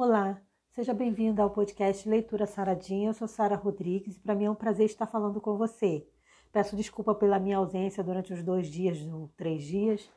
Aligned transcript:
Olá, 0.00 0.40
seja 0.70 0.94
bem-vindo 0.94 1.42
ao 1.42 1.50
podcast 1.50 2.08
Leitura 2.08 2.46
Saradinha. 2.46 3.08
Eu 3.08 3.14
sou 3.14 3.26
Sara 3.26 3.56
Rodrigues 3.56 4.16
e 4.16 4.20
para 4.20 4.32
mim 4.32 4.44
é 4.44 4.50
um 4.50 4.54
prazer 4.54 4.86
estar 4.86 5.08
falando 5.08 5.40
com 5.40 5.58
você. 5.58 6.06
Peço 6.52 6.76
desculpa 6.76 7.16
pela 7.16 7.40
minha 7.40 7.56
ausência 7.56 8.04
durante 8.04 8.32
os 8.32 8.40
dois 8.44 8.68
dias 8.68 9.02
ou 9.12 9.28
três 9.36 9.64
dias 9.64 10.08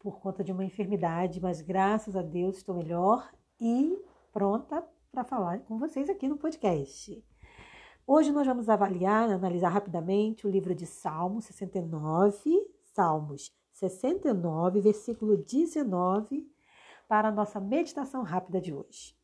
por 0.00 0.18
conta 0.18 0.42
de 0.42 0.50
uma 0.50 0.64
enfermidade, 0.64 1.40
mas 1.40 1.60
graças 1.60 2.16
a 2.16 2.22
Deus 2.22 2.56
estou 2.56 2.74
melhor 2.74 3.30
e 3.60 3.96
pronta 4.32 4.84
para 5.12 5.22
falar 5.22 5.60
com 5.60 5.78
vocês 5.78 6.10
aqui 6.10 6.26
no 6.26 6.36
podcast. 6.36 7.24
Hoje 8.04 8.32
nós 8.32 8.48
vamos 8.48 8.68
avaliar, 8.68 9.30
analisar 9.30 9.68
rapidamente 9.68 10.44
o 10.44 10.50
livro 10.50 10.74
de 10.74 10.86
Salmos 10.86 11.44
69, 11.44 12.66
Salmos 12.82 13.52
69, 13.74 14.80
versículo 14.80 15.36
19, 15.36 16.50
para 17.06 17.28
a 17.28 17.32
nossa 17.32 17.60
meditação 17.60 18.24
rápida 18.24 18.60
de 18.60 18.74
hoje. 18.74 19.19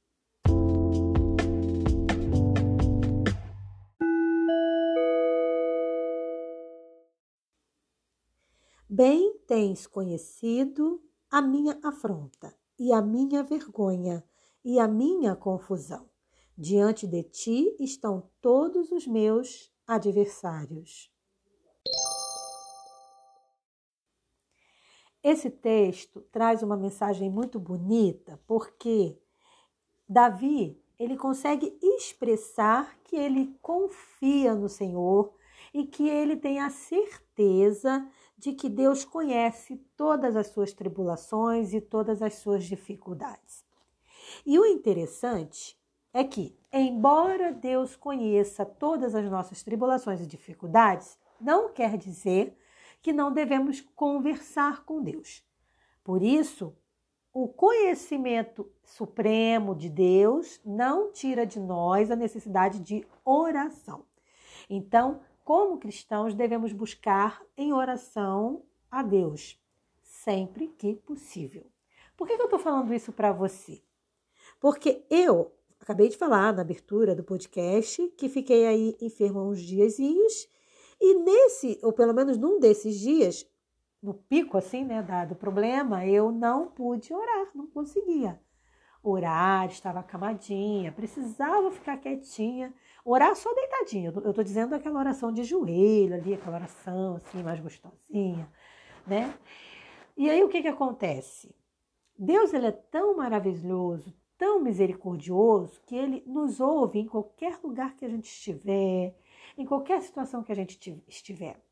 Bem 8.98 9.36
tens 9.46 9.86
conhecido 9.86 11.04
a 11.30 11.42
minha 11.42 11.78
afronta 11.84 12.56
e 12.78 12.94
a 12.94 13.02
minha 13.02 13.42
vergonha 13.42 14.24
e 14.64 14.78
a 14.78 14.88
minha 14.88 15.36
confusão. 15.36 16.08
Diante 16.56 17.06
de 17.06 17.22
ti 17.24 17.76
estão 17.78 18.30
todos 18.40 18.90
os 18.90 19.06
meus 19.06 19.70
adversários. 19.86 21.12
Esse 25.22 25.50
texto 25.50 26.22
traz 26.32 26.62
uma 26.62 26.74
mensagem 26.74 27.28
muito 27.28 27.60
bonita, 27.60 28.42
porque 28.46 29.20
Davi, 30.08 30.82
ele 30.98 31.18
consegue 31.18 31.78
expressar 31.82 32.98
que 33.04 33.14
ele 33.14 33.58
confia 33.60 34.54
no 34.54 34.70
Senhor 34.70 35.34
e 35.74 35.84
que 35.84 36.08
ele 36.08 36.34
tem 36.36 36.60
a 36.60 36.70
certeza 36.70 38.10
de 38.36 38.52
que 38.52 38.68
Deus 38.68 39.04
conhece 39.04 39.76
todas 39.96 40.36
as 40.36 40.48
suas 40.48 40.72
tribulações 40.72 41.72
e 41.72 41.80
todas 41.80 42.20
as 42.22 42.34
suas 42.34 42.64
dificuldades. 42.64 43.64
E 44.44 44.58
o 44.58 44.66
interessante 44.66 45.78
é 46.12 46.24
que, 46.24 46.58
embora 46.72 47.52
Deus 47.52 47.96
conheça 47.96 48.64
todas 48.64 49.14
as 49.14 49.30
nossas 49.30 49.62
tribulações 49.62 50.20
e 50.20 50.26
dificuldades, 50.26 51.18
não 51.40 51.72
quer 51.72 51.96
dizer 51.96 52.56
que 53.02 53.12
não 53.12 53.32
devemos 53.32 53.80
conversar 53.94 54.84
com 54.84 55.02
Deus. 55.02 55.44
Por 56.02 56.22
isso, 56.22 56.74
o 57.32 57.46
conhecimento 57.48 58.70
supremo 58.82 59.74
de 59.74 59.90
Deus 59.90 60.60
não 60.64 61.12
tira 61.12 61.44
de 61.44 61.60
nós 61.60 62.10
a 62.10 62.16
necessidade 62.16 62.80
de 62.80 63.06
oração. 63.24 64.04
Então, 64.70 65.20
como 65.46 65.78
cristãos, 65.78 66.34
devemos 66.34 66.72
buscar 66.72 67.40
em 67.56 67.72
oração 67.72 68.64
a 68.90 69.00
Deus, 69.00 69.56
sempre 70.02 70.66
que 70.66 70.96
possível. 70.96 71.64
Por 72.16 72.26
que 72.26 72.32
eu 72.32 72.46
estou 72.46 72.58
falando 72.58 72.92
isso 72.92 73.12
para 73.12 73.30
você? 73.30 73.80
Porque 74.58 75.06
eu 75.08 75.52
acabei 75.78 76.08
de 76.08 76.16
falar 76.16 76.52
na 76.52 76.62
abertura 76.62 77.14
do 77.14 77.22
podcast 77.22 78.08
que 78.18 78.28
fiquei 78.28 78.66
aí 78.66 78.96
enferma 79.00 79.40
uns 79.40 79.60
diazinhos 79.60 80.48
e 81.00 81.14
nesse, 81.14 81.78
ou 81.80 81.92
pelo 81.92 82.12
menos 82.12 82.36
num 82.36 82.58
desses 82.58 82.98
dias, 82.98 83.48
no 84.02 84.14
pico 84.14 84.58
assim, 84.58 84.84
né, 84.84 85.00
dado 85.00 85.34
o 85.34 85.36
problema, 85.36 86.04
eu 86.04 86.32
não 86.32 86.66
pude 86.66 87.14
orar, 87.14 87.52
não 87.54 87.68
conseguia 87.68 88.40
orar, 89.00 89.66
estava 89.66 90.00
acamadinha, 90.00 90.90
precisava 90.90 91.70
ficar 91.70 91.98
quietinha, 91.98 92.74
orar 93.06 93.34
só 93.36 93.54
deitadinha. 93.54 94.12
Eu 94.24 94.34
tô 94.34 94.42
dizendo 94.42 94.74
aquela 94.74 94.98
oração 94.98 95.32
de 95.32 95.44
joelho 95.44 96.14
ali, 96.14 96.34
aquela 96.34 96.56
oração 96.56 97.16
assim 97.16 97.42
mais 97.42 97.60
gostosinha, 97.60 98.50
né? 99.06 99.32
E 100.16 100.28
aí 100.28 100.42
o 100.42 100.48
que 100.48 100.60
que 100.60 100.68
acontece? 100.68 101.54
Deus 102.18 102.52
ele 102.52 102.66
é 102.66 102.72
tão 102.72 103.16
maravilhoso, 103.16 104.12
tão 104.36 104.60
misericordioso 104.60 105.80
que 105.86 105.94
ele 105.94 106.22
nos 106.26 106.60
ouve 106.60 106.98
em 106.98 107.06
qualquer 107.06 107.58
lugar 107.62 107.94
que 107.94 108.04
a 108.04 108.08
gente 108.08 108.26
estiver, 108.26 109.14
em 109.56 109.64
qualquer 109.64 110.02
situação 110.02 110.42
que 110.42 110.50
a 110.50 110.56
gente 110.56 111.02
estiver. 111.06 111.62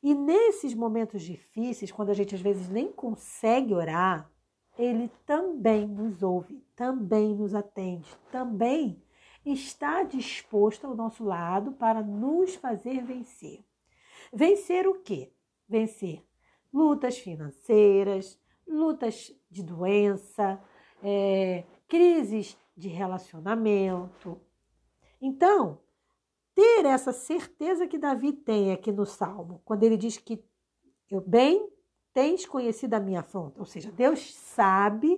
E 0.00 0.14
nesses 0.14 0.74
momentos 0.74 1.22
difíceis, 1.22 1.90
quando 1.90 2.10
a 2.10 2.14
gente 2.14 2.34
às 2.34 2.40
vezes 2.40 2.68
nem 2.68 2.92
consegue 2.92 3.74
orar, 3.74 4.30
ele 4.78 5.10
também 5.26 5.88
nos 5.88 6.22
ouve, 6.22 6.62
também 6.76 7.34
nos 7.34 7.52
atende, 7.52 8.08
também 8.30 9.02
está 9.52 10.02
disposto 10.02 10.86
ao 10.86 10.94
nosso 10.94 11.24
lado 11.24 11.72
para 11.72 12.02
nos 12.02 12.54
fazer 12.54 13.04
vencer. 13.04 13.64
Vencer 14.32 14.86
o 14.86 15.00
quê? 15.00 15.32
Vencer 15.68 16.24
lutas 16.72 17.18
financeiras, 17.18 18.38
lutas 18.66 19.34
de 19.50 19.62
doença, 19.62 20.62
é, 21.02 21.64
crises 21.86 22.56
de 22.76 22.88
relacionamento. 22.88 24.40
Então, 25.20 25.80
ter 26.54 26.84
essa 26.84 27.12
certeza 27.12 27.86
que 27.86 27.98
Davi 27.98 28.32
tem 28.32 28.72
aqui 28.72 28.92
no 28.92 29.06
Salmo, 29.06 29.60
quando 29.64 29.82
ele 29.82 29.96
diz 29.96 30.18
que 30.18 30.44
eu 31.10 31.20
bem 31.20 31.68
tens 32.12 32.44
conhecido 32.46 32.94
a 32.94 33.00
minha 33.00 33.20
afronta, 33.20 33.60
ou 33.60 33.66
seja, 33.66 33.92
Deus 33.92 34.34
sabe 34.34 35.16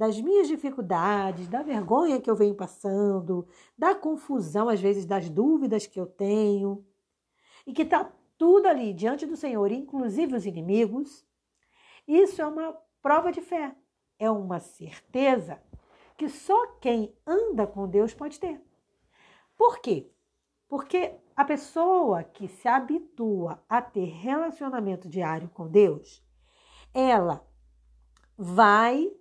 das 0.00 0.18
minhas 0.18 0.48
dificuldades, 0.48 1.46
da 1.46 1.62
vergonha 1.62 2.22
que 2.22 2.30
eu 2.30 2.34
venho 2.34 2.54
passando, 2.54 3.46
da 3.76 3.94
confusão, 3.94 4.66
às 4.66 4.80
vezes, 4.80 5.04
das 5.04 5.28
dúvidas 5.28 5.86
que 5.86 6.00
eu 6.00 6.06
tenho, 6.06 6.82
e 7.66 7.74
que 7.74 7.82
está 7.82 8.10
tudo 8.38 8.66
ali 8.66 8.94
diante 8.94 9.26
do 9.26 9.36
Senhor, 9.36 9.70
inclusive 9.70 10.34
os 10.34 10.46
inimigos, 10.46 11.22
isso 12.08 12.40
é 12.40 12.46
uma 12.46 12.74
prova 13.02 13.30
de 13.30 13.42
fé, 13.42 13.76
é 14.18 14.30
uma 14.30 14.58
certeza 14.58 15.62
que 16.16 16.30
só 16.30 16.68
quem 16.80 17.14
anda 17.26 17.66
com 17.66 17.86
Deus 17.86 18.14
pode 18.14 18.40
ter. 18.40 18.58
Por 19.54 19.80
quê? 19.80 20.10
Porque 20.66 21.14
a 21.36 21.44
pessoa 21.44 22.24
que 22.24 22.48
se 22.48 22.66
habitua 22.66 23.62
a 23.68 23.82
ter 23.82 24.06
relacionamento 24.06 25.10
diário 25.10 25.50
com 25.50 25.68
Deus, 25.68 26.24
ela 26.94 27.46
vai 28.38 29.19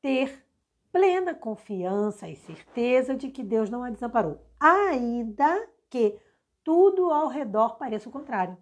ter 0.00 0.44
plena 0.92 1.34
confiança 1.34 2.28
e 2.28 2.36
certeza 2.36 3.14
de 3.14 3.28
que 3.30 3.42
Deus 3.42 3.70
não 3.70 3.82
a 3.82 3.90
desamparou, 3.90 4.40
ainda 4.58 5.68
que 5.90 6.18
tudo 6.64 7.10
ao 7.10 7.28
redor 7.28 7.76
pareça 7.76 8.08
o 8.08 8.12
contrário. 8.12 8.56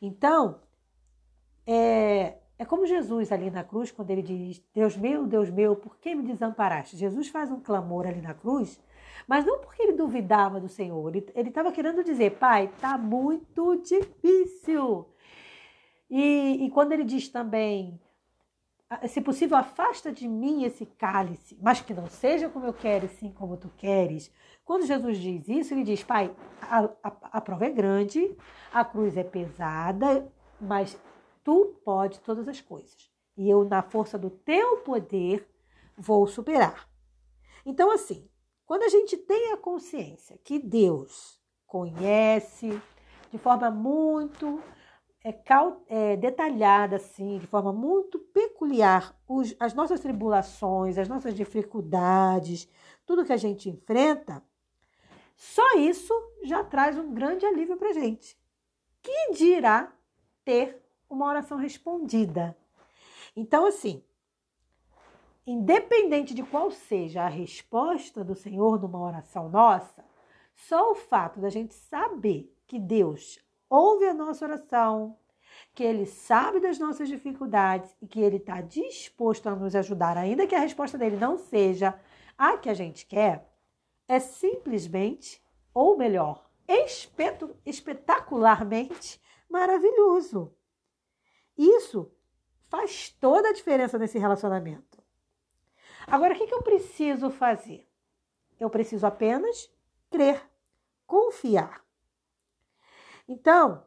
Então, 0.00 0.60
é, 1.66 2.38
é 2.58 2.64
como 2.64 2.86
Jesus 2.86 3.32
ali 3.32 3.50
na 3.50 3.64
cruz, 3.64 3.90
quando 3.90 4.10
ele 4.10 4.22
diz: 4.22 4.62
Deus 4.74 4.96
meu, 4.96 5.26
Deus 5.26 5.50
meu, 5.50 5.76
por 5.76 5.96
que 5.96 6.14
me 6.14 6.22
desamparaste? 6.22 6.96
Jesus 6.96 7.28
faz 7.28 7.50
um 7.50 7.60
clamor 7.60 8.06
ali 8.06 8.20
na 8.20 8.34
cruz, 8.34 8.80
mas 9.26 9.44
não 9.44 9.60
porque 9.60 9.82
ele 9.82 9.92
duvidava 9.92 10.60
do 10.60 10.68
Senhor, 10.68 11.14
ele 11.14 11.48
estava 11.48 11.72
querendo 11.72 12.04
dizer: 12.04 12.38
Pai, 12.38 12.66
está 12.66 12.98
muito 12.98 13.76
difícil. 13.76 15.08
E, 16.10 16.64
e 16.64 16.70
quando 16.70 16.92
ele 16.92 17.04
diz 17.04 17.28
também: 17.28 18.00
Se 19.08 19.20
possível, 19.20 19.56
afasta 19.56 20.12
de 20.12 20.28
mim 20.28 20.64
esse 20.64 20.86
cálice, 20.86 21.58
mas 21.60 21.80
que 21.80 21.94
não 21.94 22.06
seja 22.06 22.48
como 22.48 22.66
eu 22.66 22.72
quero, 22.72 23.08
sim 23.08 23.30
como 23.32 23.56
tu 23.56 23.70
queres. 23.76 24.32
Quando 24.64 24.86
Jesus 24.86 25.18
diz 25.18 25.48
isso, 25.48 25.74
ele 25.74 25.84
diz: 25.84 26.02
Pai, 26.02 26.34
a, 26.60 26.84
a, 27.02 27.12
a 27.32 27.40
prova 27.40 27.66
é 27.66 27.70
grande, 27.70 28.36
a 28.72 28.84
cruz 28.84 29.16
é 29.16 29.24
pesada, 29.24 30.30
mas 30.60 30.96
Tu 31.44 31.74
pode 31.84 32.20
todas 32.20 32.46
as 32.46 32.60
coisas. 32.60 33.10
E 33.36 33.48
eu, 33.48 33.64
na 33.64 33.82
força 33.82 34.18
do 34.18 34.30
teu 34.30 34.78
poder, 34.78 35.48
vou 35.96 36.26
superar. 36.26 36.88
Então, 37.66 37.90
assim, 37.90 38.28
quando 38.64 38.84
a 38.84 38.88
gente 38.88 39.16
tem 39.16 39.52
a 39.52 39.56
consciência 39.56 40.38
que 40.44 40.58
Deus 40.58 41.40
conhece 41.66 42.80
de 43.30 43.38
forma 43.38 43.70
muito 43.70 44.62
é, 45.24 45.34
é, 45.88 46.16
detalhada, 46.16 46.96
assim, 46.96 47.38
de 47.38 47.46
forma 47.46 47.72
muito 47.72 48.18
peculiar, 48.18 49.16
os, 49.28 49.54
as 49.60 49.72
nossas 49.72 50.00
tribulações, 50.00 50.98
as 50.98 51.08
nossas 51.08 51.34
dificuldades, 51.34 52.68
tudo 53.06 53.24
que 53.24 53.32
a 53.32 53.36
gente 53.36 53.68
enfrenta, 53.68 54.42
só 55.36 55.76
isso 55.76 56.12
já 56.42 56.62
traz 56.64 56.98
um 56.98 57.12
grande 57.14 57.46
alívio 57.46 57.76
para 57.76 57.92
gente. 57.92 58.36
Que 59.00 59.32
dirá 59.32 59.92
ter 60.44 60.80
uma 61.08 61.26
oração 61.26 61.58
respondida. 61.58 62.56
Então, 63.34 63.66
assim, 63.66 64.02
independente 65.46 66.34
de 66.34 66.42
qual 66.42 66.70
seja 66.70 67.22
a 67.22 67.28
resposta 67.28 68.22
do 68.22 68.34
Senhor 68.34 68.80
numa 68.80 69.00
oração 69.00 69.48
nossa, 69.48 70.04
só 70.54 70.92
o 70.92 70.94
fato 70.94 71.40
da 71.40 71.48
gente 71.48 71.74
saber 71.74 72.54
que 72.66 72.78
Deus 72.78 73.38
ouve 73.72 74.04
a 74.04 74.12
nossa 74.12 74.44
oração, 74.44 75.18
que 75.74 75.82
Ele 75.82 76.04
sabe 76.04 76.60
das 76.60 76.78
nossas 76.78 77.08
dificuldades 77.08 77.96
e 78.02 78.06
que 78.06 78.20
Ele 78.20 78.36
está 78.36 78.60
disposto 78.60 79.46
a 79.48 79.56
nos 79.56 79.74
ajudar, 79.74 80.18
ainda 80.18 80.46
que 80.46 80.54
a 80.54 80.60
resposta 80.60 80.98
dele 80.98 81.16
não 81.16 81.38
seja 81.38 81.98
a 82.36 82.58
que 82.58 82.68
a 82.68 82.74
gente 82.74 83.06
quer, 83.06 83.50
é 84.06 84.20
simplesmente, 84.20 85.42
ou 85.72 85.96
melhor, 85.96 86.50
espetacularmente 87.64 89.18
maravilhoso. 89.48 90.54
Isso 91.56 92.12
faz 92.68 93.08
toda 93.08 93.48
a 93.48 93.52
diferença 93.54 93.98
nesse 93.98 94.18
relacionamento. 94.18 95.02
Agora, 96.06 96.34
o 96.34 96.36
que 96.36 96.52
eu 96.52 96.62
preciso 96.62 97.30
fazer? 97.30 97.88
Eu 98.60 98.68
preciso 98.68 99.06
apenas 99.06 99.72
crer, 100.10 100.42
confiar. 101.06 101.82
Então, 103.28 103.82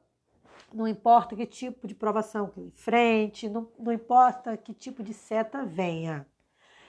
não 0.73 0.87
importa 0.87 1.35
que 1.35 1.45
tipo 1.45 1.87
de 1.87 1.95
provação 1.95 2.47
que 2.47 2.59
eu 2.59 2.65
enfrente, 2.65 3.49
não, 3.49 3.69
não 3.77 3.91
importa 3.91 4.57
que 4.57 4.73
tipo 4.73 5.03
de 5.03 5.13
seta 5.13 5.63
venha, 5.63 6.27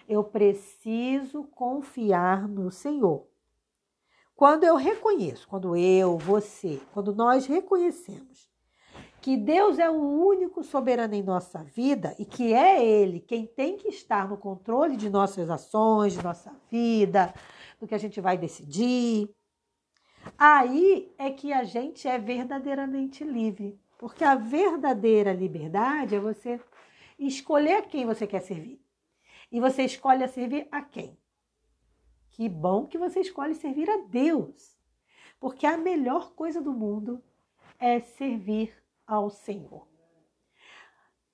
eu 0.08 0.22
preciso 0.22 1.44
confiar 1.44 2.48
no 2.48 2.70
Senhor. 2.70 3.26
Quando 4.34 4.64
eu 4.64 4.76
reconheço, 4.76 5.48
quando 5.48 5.76
eu, 5.76 6.19
você, 6.19 6.81
quando 6.93 7.14
nós 7.14 7.46
reconhecemos 7.46 8.50
que 9.26 9.37
Deus 9.37 9.81
é 9.81 9.90
o 9.90 9.94
único 9.94 10.62
soberano 10.62 11.14
em 11.14 11.22
nossa 11.22 11.64
vida 11.64 12.14
e 12.16 12.25
que 12.25 12.54
é 12.54 12.84
Ele 12.84 13.19
quem 13.19 13.44
tem 13.44 13.76
que 13.76 13.88
estar 13.88 14.28
no 14.28 14.37
controle 14.37 14.96
de 14.96 15.10
nossas 15.10 15.50
ações, 15.50 16.12
de 16.12 16.22
nossa 16.22 16.54
vida, 16.70 17.34
do 17.81 17.88
que 17.88 17.94
a 17.96 17.98
gente 17.98 18.20
vai 18.20 18.38
decidir, 18.38 19.28
aí 20.38 21.12
é 21.18 21.30
que 21.30 21.52
a 21.52 21.64
gente 21.64 22.06
é 22.08 22.18
verdadeiramente 22.18 23.24
livre. 23.24 23.80
Porque 23.98 24.22
a 24.22 24.34
verdadeira 24.34 25.32
liberdade 25.32 26.14
é 26.14 26.20
você 26.20 26.60
escolher 27.18 27.76
a 27.76 27.82
quem 27.82 28.04
você 28.04 28.26
quer 28.26 28.40
servir. 28.40 28.80
E 29.50 29.60
você 29.60 29.84
escolhe 29.84 30.22
a 30.22 30.28
servir 30.28 30.68
a 30.70 30.82
quem? 30.82 31.18
Que 32.30 32.48
bom 32.48 32.86
que 32.86 32.98
você 32.98 33.20
escolhe 33.20 33.54
servir 33.54 33.88
a 33.88 33.98
Deus. 34.08 34.76
Porque 35.40 35.66
a 35.66 35.76
melhor 35.76 36.34
coisa 36.34 36.60
do 36.60 36.72
mundo 36.72 37.22
é 37.78 38.00
servir 38.00 38.74
ao 39.06 39.30
Senhor. 39.30 39.86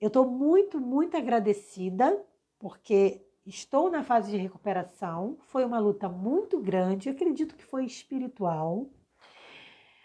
Eu 0.00 0.08
estou 0.08 0.28
muito, 0.28 0.80
muito 0.80 1.16
agradecida, 1.16 2.24
porque 2.58 3.24
estou 3.46 3.90
na 3.90 4.02
fase 4.02 4.30
de 4.30 4.36
recuperação. 4.36 5.36
Foi 5.40 5.64
uma 5.64 5.78
luta 5.78 6.08
muito 6.08 6.60
grande, 6.60 7.08
acredito 7.08 7.56
que 7.56 7.64
foi 7.64 7.84
espiritual. 7.84 8.86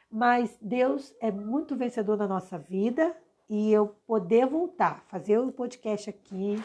Mas 0.09 0.57
Deus 0.61 1.13
é 1.19 1.31
muito 1.31 1.75
vencedor 1.75 2.17
na 2.17 2.27
nossa 2.27 2.57
vida 2.57 3.15
e 3.49 3.71
eu 3.71 3.87
poder 4.05 4.45
voltar, 4.45 5.03
fazer 5.07 5.37
o 5.39 5.51
podcast 5.51 6.09
aqui, 6.09 6.55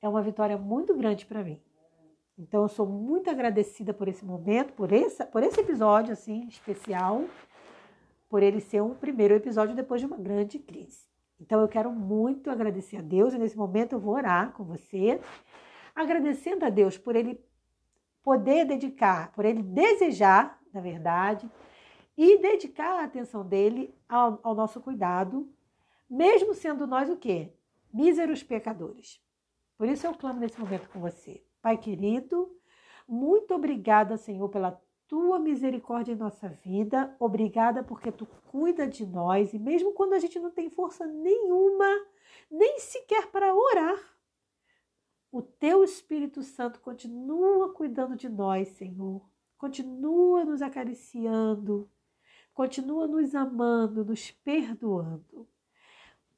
é 0.00 0.08
uma 0.08 0.22
vitória 0.22 0.56
muito 0.56 0.94
grande 0.94 1.26
para 1.26 1.42
mim. 1.42 1.60
Então 2.38 2.62
eu 2.62 2.68
sou 2.68 2.86
muito 2.86 3.30
agradecida 3.30 3.94
por 3.94 4.08
esse 4.08 4.24
momento, 4.24 4.72
por 4.74 4.92
esse, 4.92 5.24
por 5.26 5.42
esse 5.42 5.60
episódio 5.60 6.12
assim 6.12 6.46
especial, 6.48 7.24
por 8.28 8.42
ele 8.42 8.60
ser 8.60 8.82
um 8.82 8.94
primeiro 8.94 9.34
episódio 9.34 9.74
depois 9.74 10.00
de 10.00 10.06
uma 10.06 10.18
grande 10.18 10.58
crise. 10.58 11.06
Então 11.40 11.60
eu 11.60 11.68
quero 11.68 11.90
muito 11.90 12.50
agradecer 12.50 12.98
a 12.98 13.02
Deus 13.02 13.32
e 13.32 13.38
nesse 13.38 13.56
momento 13.56 13.92
eu 13.92 14.00
vou 14.00 14.14
orar 14.14 14.52
com 14.52 14.64
você, 14.64 15.20
agradecendo 15.96 16.64
a 16.66 16.68
Deus 16.68 16.98
por 16.98 17.16
ele 17.16 17.42
poder 18.22 18.66
dedicar, 18.66 19.32
por 19.32 19.44
ele 19.44 19.62
desejar, 19.62 20.60
na 20.72 20.80
verdade, 20.80 21.50
e 22.16 22.38
dedicar 22.38 23.00
a 23.00 23.04
atenção 23.04 23.44
dele 23.44 23.94
ao, 24.08 24.38
ao 24.42 24.54
nosso 24.54 24.80
cuidado, 24.80 25.50
mesmo 26.08 26.54
sendo 26.54 26.86
nós 26.86 27.08
o 27.08 27.16
quê? 27.16 27.52
Míseros 27.92 28.42
pecadores. 28.42 29.20
Por 29.78 29.88
isso 29.88 30.06
eu 30.06 30.14
clamo 30.14 30.40
nesse 30.40 30.60
momento 30.60 30.88
com 30.90 31.00
você. 31.00 31.42
Pai 31.62 31.76
querido, 31.76 32.54
muito 33.08 33.54
obrigada, 33.54 34.16
Senhor, 34.16 34.48
pela 34.48 34.80
tua 35.08 35.38
misericórdia 35.38 36.12
em 36.12 36.16
nossa 36.16 36.48
vida. 36.48 37.14
Obrigada 37.18 37.82
porque 37.82 38.10
tu 38.10 38.26
cuida 38.50 38.86
de 38.86 39.06
nós 39.06 39.52
e 39.52 39.58
mesmo 39.58 39.92
quando 39.92 40.14
a 40.14 40.18
gente 40.18 40.38
não 40.38 40.50
tem 40.50 40.68
força 40.68 41.06
nenhuma, 41.06 41.86
nem 42.50 42.78
sequer 42.80 43.30
para 43.30 43.54
orar, 43.54 44.15
o 45.36 45.42
teu 45.42 45.84
Espírito 45.84 46.42
Santo 46.42 46.80
continua 46.80 47.74
cuidando 47.74 48.16
de 48.16 48.26
nós, 48.26 48.68
Senhor. 48.68 49.22
Continua 49.58 50.46
nos 50.46 50.62
acariciando, 50.62 51.90
continua 52.54 53.06
nos 53.06 53.34
amando, 53.34 54.02
nos 54.02 54.30
perdoando. 54.30 55.46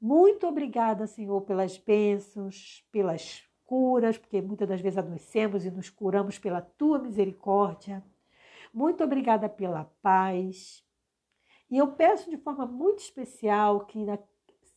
Muito 0.01 0.45
obrigada, 0.45 1.07
Senhor, 1.07 1.39
pelas 1.43 1.77
bênçãos, 1.77 2.85
pelas 2.91 3.41
curas, 3.63 4.17
porque 4.17 4.41
muitas 4.41 4.67
das 4.67 4.81
vezes 4.81 4.97
adoecemos 4.97 5.65
e 5.65 5.71
nos 5.71 5.89
curamos 5.89 6.37
pela 6.37 6.61
tua 6.61 6.99
misericórdia. 6.99 8.03
Muito 8.73 9.01
obrigada 9.01 9.47
pela 9.47 9.85
paz. 10.01 10.83
E 11.71 11.77
eu 11.77 11.93
peço 11.93 12.29
de 12.29 12.35
forma 12.35 12.65
muito 12.65 12.99
especial 12.99 13.85
que, 13.85 14.05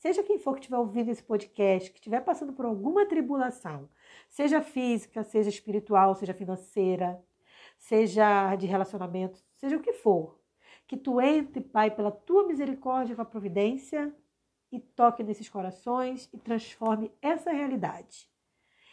seja 0.03 0.25
quem 0.25 0.37
for 0.37 0.55
que 0.55 0.63
estiver 0.63 0.79
ouvindo 0.79 1.11
esse 1.11 1.23
podcast, 1.23 1.89
que 1.93 1.99
estiver 1.99 2.21
passando 2.23 2.53
por 2.53 2.65
alguma 2.65 3.07
tribulação, 3.07 3.89
seja 4.29 4.61
física, 4.61 5.23
seja 5.23 5.49
espiritual, 5.49 6.17
seja 6.17 6.35
financeira, 6.35 7.25
seja 7.79 8.57
de 8.57 8.67
relacionamento, 8.67 9.41
seja 9.55 9.77
o 9.77 9.81
que 9.81 9.93
for, 9.93 10.41
que 10.89 10.97
tu 10.97 11.21
entre, 11.21 11.61
Pai, 11.61 11.89
pela 11.89 12.11
tua 12.11 12.49
misericórdia 12.49 13.15
com 13.15 13.23
a 13.23 13.25
providência 13.25 14.13
e 14.73 14.81
toque 14.81 15.23
nesses 15.23 15.49
corações 15.49 16.29
e 16.33 16.37
transforme 16.37 17.13
essa 17.23 17.53
realidade. 17.53 18.29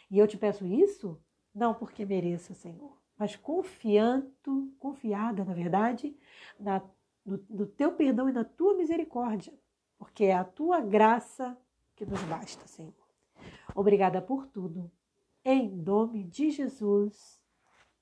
E 0.08 0.16
eu 0.16 0.28
te 0.28 0.38
peço 0.38 0.64
isso 0.64 1.20
não 1.52 1.74
porque 1.74 2.06
mereça, 2.06 2.54
Senhor, 2.54 2.96
mas 3.18 3.34
confiando, 3.34 4.72
confiada, 4.78 5.44
na 5.44 5.54
verdade, 5.54 6.16
na, 6.56 6.80
no, 7.26 7.44
no 7.50 7.66
teu 7.66 7.90
perdão 7.96 8.28
e 8.28 8.32
na 8.32 8.44
tua 8.44 8.76
misericórdia, 8.76 9.52
porque 10.00 10.24
é 10.24 10.32
a 10.32 10.44
tua 10.44 10.80
graça 10.80 11.54
que 11.94 12.06
nos 12.06 12.22
basta, 12.22 12.66
Senhor. 12.66 12.94
Obrigada 13.74 14.22
por 14.22 14.46
tudo. 14.46 14.90
Em 15.44 15.68
nome 15.68 16.24
de 16.24 16.50
Jesus. 16.50 17.38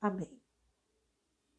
Amém. 0.01 0.41